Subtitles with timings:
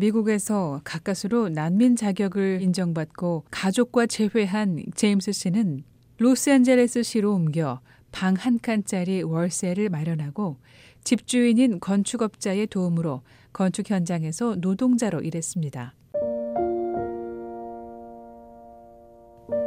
[0.00, 5.84] 미국에서 가까스로 난민 자격을 인정받고 가족과 재회한 제임스 씨는
[6.18, 7.80] 로스앤젤레스시로 옮겨
[8.10, 10.56] 방 한 칸짜리 월세를 마련하고
[11.04, 15.94] 집주인인 건축업자의 도움으로 건축 현장에서 노동자로 일했습니다.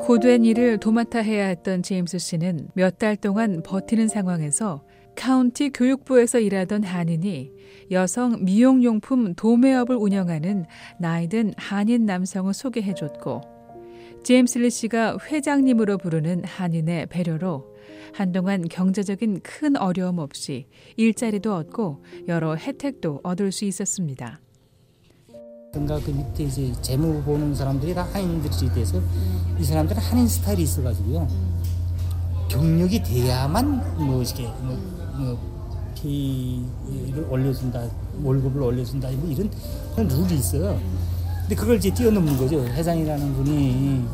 [0.00, 4.82] 고된 일을 도맡아 해야 했던 제임스 씨는 몇 달 동안 버티는 상황에서
[5.18, 7.50] 카운티 교육부에서 일하던 한인이
[7.90, 10.64] 여성 미용용품 도매업을 운영하는
[11.00, 13.40] 나이든 한인 남성을 소개해줬고
[14.22, 17.74] 제임스 리 씨가 회장님으로 부르는 한인의 배려로
[18.14, 24.40] 한동안 경제적인 큰 어려움 없이 일자리도 얻고 여러 혜택도 얻을 수 있었습니다.
[25.74, 29.02] 뭔가 그 밑에 이제 재무 보는 사람들이 다 한인들이 돼서
[29.58, 31.26] 이 사람들은 한인 스타일이 있어가지고요.
[32.48, 35.38] 경력이 돼야만 뭐 이렇게 뭐, 뭐
[35.94, 37.82] 피를 올려준다,
[38.22, 39.50] 월급을 올려준다 뭐 이런
[39.94, 40.78] 그런 룰이 있어요.
[41.40, 42.60] 근데 그걸 이제 뛰어넘는 거죠.
[42.64, 44.04] 회장이라는 분이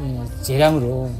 [0.00, 1.10] 예, 재량으로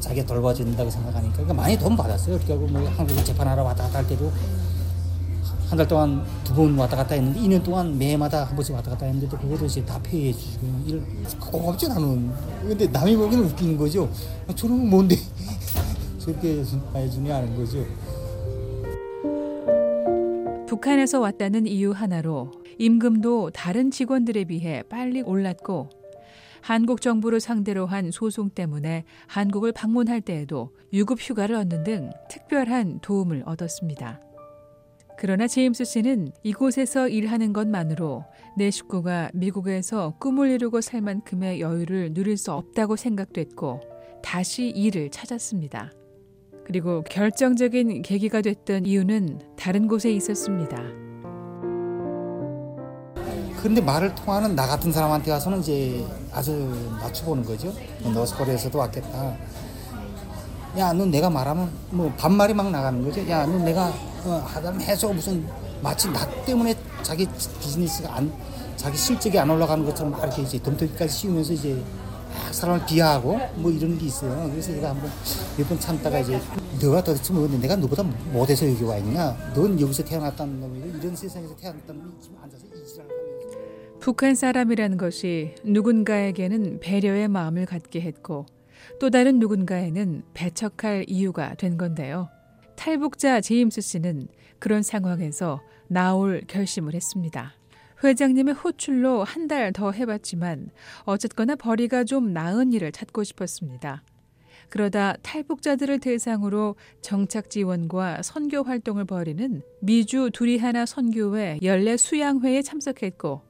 [0.00, 2.36] 자기가 돌봐준다고 생각하니까 그러니까 많이 돈 받았어요.
[2.36, 4.30] 하고 뭐 한국 재판하러 왔다 갔다 할 때도
[5.70, 9.06] 한 달 동안 두 번 왔다 갔다 했는데 2년 동안 매마다 한 번씩 왔다 갔다
[9.06, 11.02] 했는데도 그것도 이제 다 페이해 주시고 일
[11.40, 12.30] 고맙지 나는.
[12.62, 14.08] 근데 남이 보기에는 웃기는 거죠.
[14.46, 15.16] 아, 저놈은 뭔데
[16.24, 17.84] 저렇게 해주냐 하는 거죠.
[20.66, 25.90] 북한에서 왔다는 이유 하나로 임금도 다른 직원들에 비해 빨리 올랐고
[26.62, 33.42] 한국 정부를 상대로 한 소송 때문에 한국을 방문할 때에도 유급 휴가를 얻는 등 특별한 도움을
[33.44, 34.20] 얻었습니다.
[35.18, 38.24] 그러나 제임스 씨는 이곳에서 일하는 것만으로
[38.56, 43.80] 내 식구가 미국에서 꿈을 이루고 살 만큼의 여유를 누릴 수 없다고 생각됐고
[44.22, 45.92] 다시 일을 찾았습니다.
[46.64, 50.76] 그리고 결정적인 계기가 됐던 이유는 다른 곳에 있었습니다.
[53.58, 56.52] 그런데 말을 통하는 나 같은 사람한테 와서는 이제 아주
[57.00, 57.72] 낮춰보는 거죠.
[58.02, 59.36] 너스코리에서도 왔겠다.
[60.76, 63.26] 야, 너 내가 말하면 뭐 반말이 막 나가는 거죠.
[63.30, 63.92] 야, 너 내가
[64.24, 65.46] 어, 하다면 해서 무슨
[65.82, 67.26] 마치 나 때문에 자기
[67.60, 68.32] 비즈니스가 안,
[68.76, 72.03] 자기 실적이 안 올라가는 것처럼 막 이렇게 이제 덤터기까지 씌우면서 이제 막
[72.52, 74.48] 사람을 비하하고 뭐 이런 게 있어요.
[74.50, 75.10] 그래서 제가 한번
[75.56, 76.40] 몇 번 참다가 이제
[76.80, 79.36] 너가 도대체 뭐 내가 너보다 못해서 여기 와 있냐?
[79.54, 83.06] 넌 여기서 태어났다는 놈이고 이런 세상에서 태어났다는 놈이 지금 앉아서 이지랄
[84.00, 88.44] 북한 사람이라는 것이 누군가에게는 배려의 마음을 갖게 했고
[89.00, 92.28] 또 다른 누군가에는 배척할 이유가 된 건데요.
[92.76, 94.28] 탈북자 제임스 씨는
[94.58, 97.54] 그런 상황에서 나올 결심을 했습니다.
[98.04, 100.70] 회장님의 호출로 한 달 더 해봤지만
[101.04, 104.02] 어쨌거나 벌이가 좀 나은 일을 찾고 싶었습니다.
[104.70, 113.42] 그러다 탈북자들을 대상으로 정착 지원과 선교 활동을 벌이는 미주 둘이 하나 선교회 연례 수양회에 참석했고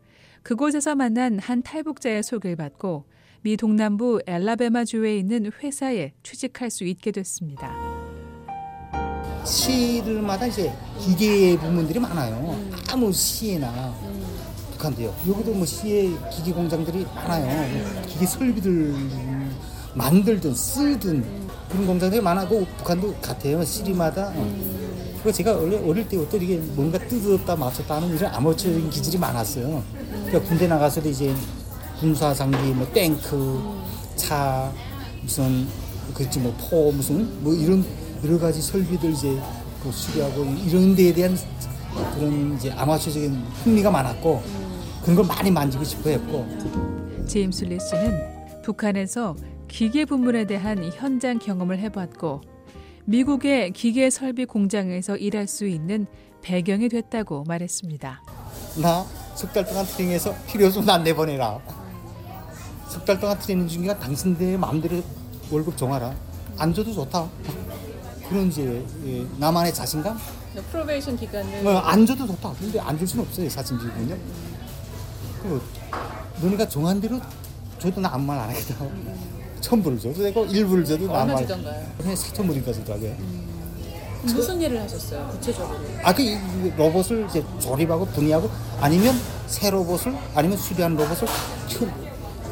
[0.43, 3.05] 그곳에서 만난 한 탈북자의 소개를 받고
[3.43, 7.73] 미 동남부 엘라베마주에 있는 회사에 취직할 수 있게 됐습니다.
[9.45, 12.59] 시들마다 이제 기계 부문들이 많아요.
[12.91, 13.59] 아무 시에
[14.85, 15.15] 나 북한도요.
[15.29, 18.05] 여기도 뭐 시의 기계 공장들이 많아요.
[18.07, 18.95] 기계 설비들
[19.95, 21.25] 만들든 쓰든
[21.71, 23.65] 그런 공장들이 많아고 북한도 같아요.
[23.65, 24.33] 시리마다.
[25.15, 29.83] 그리고 제가 원래 어릴 때부터 이게 뭔가 뜯었다 맞췄다 하는 이런 아마추어적인 기질이 많았어요.
[30.27, 31.35] 그러니까 군대 나가서도 이제
[31.99, 33.63] 군사 장비, 뭐 탱크,
[34.17, 34.71] 차,
[35.23, 35.67] 무슨
[36.13, 37.85] 그렇지 뭐 포 무슨 뭐 이런
[38.23, 39.41] 여러 가지 설비들 이제
[39.83, 41.39] 그 수리하고 이런 데에 대한
[42.15, 44.64] 그런 이제 아마추어적인 흥미가 많았고
[45.05, 46.47] 그런 걸 많이 만지고 싶어 했고
[47.27, 49.37] 제임스 리스는 북한에서
[49.69, 52.41] 기계 부문에 대한 현장 경험을 해봤고
[53.05, 56.07] 미국의 기계 설비 공장에서 일할 수 있는
[56.43, 58.23] 배경이 됐다고 말했습니다.
[58.83, 59.05] 나
[59.35, 61.59] 석 달 동안 트레이닝해서 필요 없으면 난 내보내라.
[62.89, 65.03] 석 달 동안 트레이닝 중이가 당신들 마음대로
[65.51, 66.15] 월급 정하라.
[66.57, 67.29] 안 줘도 좋다.
[68.29, 70.17] 그런 이제 예, 나만의 자신감?
[70.71, 72.53] 프로베이션 기간을 어, 안 줘도 좋다.
[72.61, 73.51] 근데 안 줄 수는 없어요.
[73.51, 74.17] 사진 비군요.
[75.45, 75.61] 그리고
[76.41, 77.21] 너네가 정한 대로
[77.79, 78.75] 줘도 나 아무 말 안 하겠다.
[79.61, 81.43] 천불을 줘도 되고 일부를 줘도 나 아무 얼마 말.
[81.43, 81.87] 주던가요?
[81.99, 83.15] 그냥 사천불인가 주더라고요.
[84.23, 85.29] 무슨 일을 하셨어요?
[85.33, 85.79] 구체적으로?
[86.03, 88.51] 아, 그 이- 이 로봇을 이제 조립하고 분해하고
[88.81, 89.15] 아니면
[89.47, 91.29] 새 로봇을 아니면 수리한 로봇을
[91.69, 91.93] 현,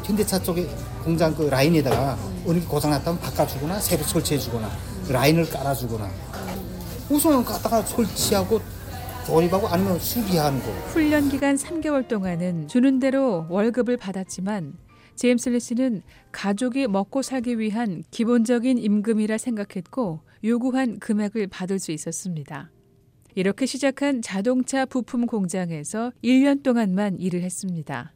[0.03, 0.69] 현대차 쪽에
[1.03, 2.15] 공장 그 라인에다가
[2.47, 4.69] 어느 게 고장났다면 바꿔주거나 새로 설치해주거나
[5.09, 6.07] 라인을 깔아주거나
[7.09, 8.61] 우선 갖다가 설치하고
[9.25, 10.71] 조립하고 아니면 수리하는 거.
[10.91, 14.73] 훈련 기간 3개월 동안은 주는 대로 월급을 받았지만
[15.15, 22.71] 제임스 리스는 가족이 먹고 살기 위한 기본적인 임금이라 생각했고 요구한 금액을 받을 수 있었습니다.
[23.35, 28.13] 이렇게 시작한 자동차 부품 공장에서 1년 동안만 일을 했습니다.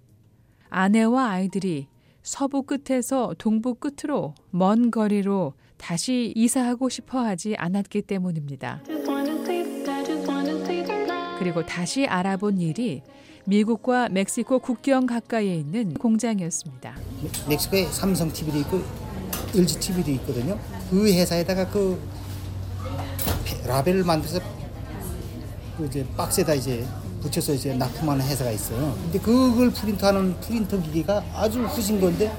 [0.70, 1.88] 아내와 아이들이
[2.22, 8.82] 서부 끝에서 동부 끝으로 먼 거리로 다시 이사하고 싶어 하지 않았기 때문입니다.
[11.40, 13.02] 그리고 다시 알아본 일이
[13.46, 16.96] 미국과 멕시코 국경 가까이에 있는 공장이었습니다.
[17.48, 18.82] 멕시코에 삼성 TV도 있고
[19.56, 20.60] LG TV도 있거든요.
[20.90, 22.00] 그 회사에다가 그
[23.66, 24.40] 라벨을 만들어서
[25.78, 26.86] 그 이제 박스에다 이제
[27.22, 28.98] 붙여서 이제 납품하는 회사가 있어요.
[29.04, 32.32] 근데 그걸 프린트하는 프린터 기계가 아주 후진 건데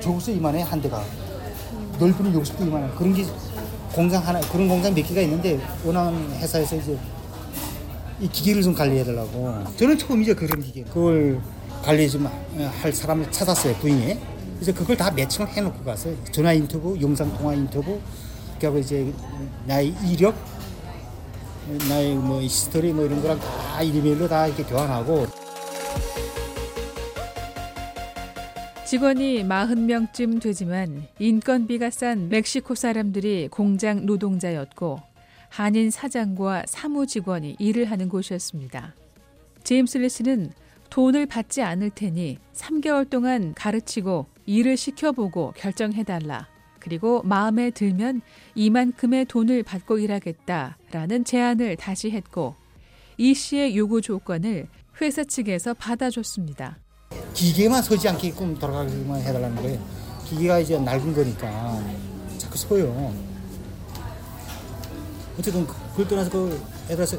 [0.00, 1.02] 저기서 이만해 한 대가
[1.98, 3.24] 넓이는 여기서도 이만해 그런 게
[3.92, 6.96] 공장 하나 그런 공장 몇 개가 있는데 원하는 회사에서 이제
[8.20, 9.64] 이 기계를 좀 관리해 달라고.
[9.76, 11.40] 저는 처음이죠 그런 기계 그걸
[11.82, 12.28] 관리 좀
[12.80, 14.18] 할 사람을 찾았어요 부인에
[14.58, 18.00] 그래서 그걸 다 매칭을 해놓고 가서 전화 인터뷰 영상 통화 인터뷰
[18.60, 19.12] 그리고 이제
[19.66, 20.34] 나의 이력
[21.88, 25.26] 나의 뭐 history 뭐 이런 거랑 다 이메일로 다 이렇게 교환하고.
[28.86, 35.00] 직원이 40명쯤 되지만 인건비가 싼 멕시코 사람들이 공장 노동자였고
[35.48, 38.94] 한인 사장과 사무 직원이 일을 하는 곳이었습니다.
[39.64, 40.52] 제임스 리스는
[40.90, 46.48] 돈을 받지 않을 테니 3개월 동안 가르치고 일을 시켜보고 결정해달라.
[46.78, 48.22] 그리고 마음에 들면
[48.54, 52.54] 이만큼의 돈을 받고 일하겠다라는 제안을 다시 했고
[53.18, 54.68] 이 씨의 요구 조건을
[55.00, 56.78] 회사 측에서 받아줬습니다.
[57.34, 59.84] 기계만 서지 않게끔 돌아가기만 해달라는 거예요.
[60.24, 61.82] 기계가 이제 낡은 거니까
[62.38, 63.27] 자꾸 서요.
[65.38, 67.16] 어쨌든 그걸 떠나서 그 애들서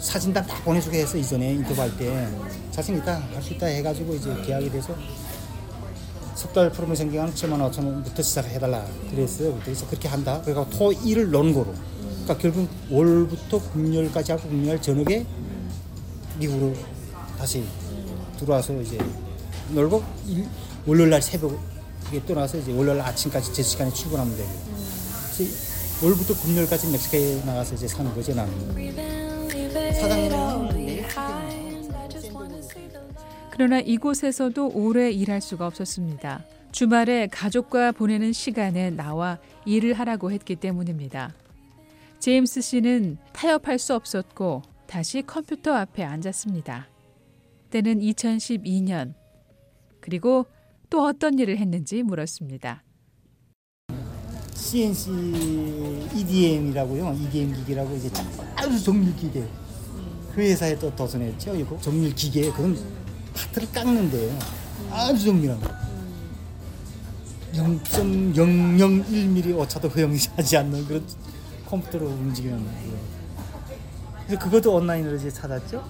[0.00, 2.28] 사진단 다 보내주게 해서 이전에 인터뷰할 때
[2.70, 4.94] 자신 있다 할 수 있다 해가지고 이제 계약이 돼서
[6.34, 9.58] 석 달 프로모션 기간 7만 5천 원부터 시작해달라 그랬어요.
[9.64, 10.40] 그래서 그렇게 한다.
[10.42, 11.72] 그래서 토 1을 넣은 거로.
[12.24, 15.24] 그러니까 결국 월부터 금요일까지 하고 금요일 저녁에
[16.38, 16.74] 미국으로
[17.38, 17.64] 다시
[18.38, 18.98] 들어와서 이제
[19.70, 20.48] 놀고 일,
[20.86, 21.56] 월요일 날 새벽에
[22.26, 24.48] 떠나서 이제 월요일 아침까지 제 시간에 출근하면 되고.
[26.02, 28.52] 월부터 금요일까지 멕시코에 나가서 이제 사는 거죠 나는.
[33.50, 36.44] 그러나 이곳에서도 오래 일할 수가 없었습니다.
[36.72, 41.34] 주말에 가족과 보내는 시간에 나와 일을 하라고 했기 때문입니다.
[42.18, 46.88] 제임스 씨는 타협할 수 없었고 다시 컴퓨터 앞에 앉았습니다.
[47.70, 49.14] 때는 2012년.
[50.00, 50.46] 그리고
[50.90, 52.82] 또 어떤 일을 했는지 물었습니다.
[54.72, 57.12] CNC EDM이라고요.
[57.12, 58.10] EDM 기계라고 이제
[58.56, 59.46] 아주 정밀 기계.
[60.34, 61.54] 그 회사에 또 도전했죠.
[61.56, 62.50] 이거 정밀 기계.
[62.50, 62.78] 그건
[63.34, 64.34] 파트를 깎는데
[64.90, 65.68] 아주 정밀한 거.
[67.52, 71.04] 0.001mm 오차도 허용하지 않는 그런
[71.68, 72.92] 컴퓨터로 움직이는 거예요.
[74.26, 75.84] 그래서 그것도 온라인으로 이제 찾았죠.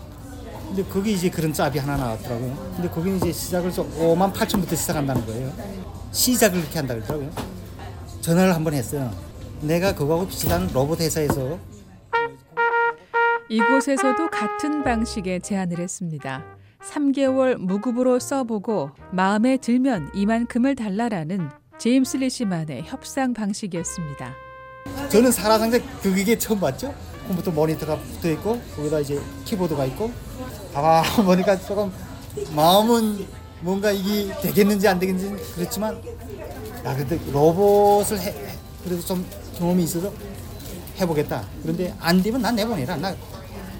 [0.67, 2.73] 근데 거기 이제 그런 짭이 하나 나왔더라고요.
[2.75, 5.52] 근데 거기는 이제 시작을 5만 8천부터 시작한다는 거예요.
[6.11, 7.51] 시작을 그렇게 한다 그러더라고요.
[8.22, 9.10] 전화를 한 번 했어요.
[9.60, 11.58] 내가 그거하고 비슷한 로봇 회사에서
[13.48, 16.42] 이곳에서도 같은 방식의 제안을 했습니다.
[16.88, 24.32] 3개월 무급으로 써보고 마음에 들면 이만큼을 달라라는 제임스 리시만의 협상 방식이었습니다.
[25.10, 26.94] 저는 살아상대 그 기계 처음 봤죠.
[27.28, 30.10] 컴퓨터 모니터가 붙어 있고 거기다 이제 키보드가 있고
[30.72, 31.92] 봐봐 보니까 조금
[32.54, 33.26] 마음은
[33.60, 36.00] 뭔가 이게 되겠는지 안 되겠는지 그렇지만
[36.84, 38.34] 야 근데 로봇을 해,
[38.84, 39.24] 그래도 좀
[39.58, 40.12] 경험이 있어서
[41.01, 41.44] 해보겠다.
[41.62, 42.96] 그런데 안 되면 난 내보내라.
[42.96, 43.15] 나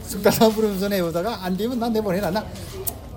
[0.05, 2.31] 석달만 부르면서 내보다가 안 되면 난 내보내라.
[2.31, 2.45] 나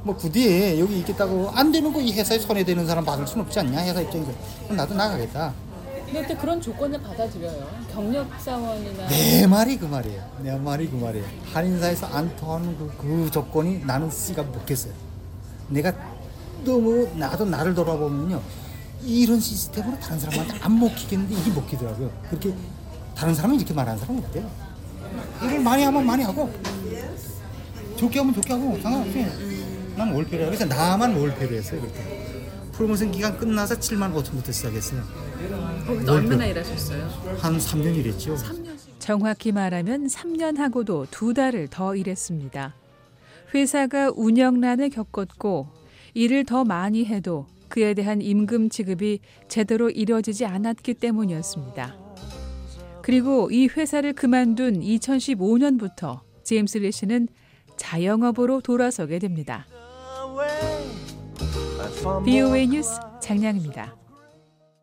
[0.06, 4.00] 뭐 굳이 여기 있겠다고 안 되면 그이 회사에 손해되는 사람 받을 수는 없지 않냐 회사
[4.02, 4.32] 입장에서
[4.70, 5.52] 나도 나가겠다.
[6.06, 7.68] 근데 그런 조건을 받아들여요.
[7.92, 10.24] 경력 사원이나 내 말이 그 말이에요.
[10.44, 11.26] 내 말이 그 말이에요.
[11.52, 14.94] 한인사에서 안 통하는 그, 그 조건이 나는 씨가 먹겠어요.
[15.70, 15.92] 내가
[16.64, 18.40] 너무 나도 나를 돌아보면요.
[19.04, 22.12] 이런 시스템으로 다른 사람한테 안 먹히겠는데 이게 먹히더라고요.
[22.30, 22.54] 그렇게
[23.16, 24.50] 다른 사람은 이렇게 말하는 사람은 없대요.
[25.44, 26.52] 일을 많이 하면 많이 하고
[27.98, 29.96] 좋게 하면 좋게 하고 상관없지.
[29.96, 31.82] 난 월패를 그래서 나만 월패를 했어요.
[31.82, 32.26] 그렇게.
[32.74, 35.02] 프로모션 기간 끝나서 7만 5천부터 시작했어요.
[35.88, 37.08] 거기서 얼마나 일하셨어요?
[37.40, 38.36] 한 3년 일했죠.
[39.00, 42.74] 정확히 말하면 3년 하고도 두 달을 더 일했습니다.
[43.54, 45.68] 회사가 운영난을 겪었고
[46.14, 51.98] 일을 더 많이 해도 그에 대한 임금 지급이 제대로 이뤄지지 않았기 때문이었습니다.
[53.02, 57.28] 그리고 이 회사를 그만둔 2015년부터 제임스 리시는
[57.76, 59.68] 자영업으로 돌아서게 됩니다.
[62.24, 64.05] BOA 뉴스 장량입니다.